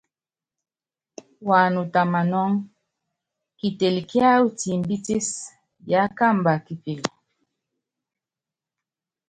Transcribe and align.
Wanuta 1.49 2.01
manɔ́ŋ, 2.11 2.51
kitel 3.59 3.97
kiáwɔ 4.09 4.47
timbitis 4.59 5.29
yakamba 5.91 6.53
kipil. 6.65 7.01